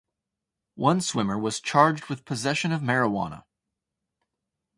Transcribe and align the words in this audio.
One 0.77 0.99
swimmer 1.01 1.37
was 1.37 1.59
charged 1.59 2.07
with 2.07 2.25
possession 2.25 2.71
of 2.71 2.81
marijuana. 2.81 3.43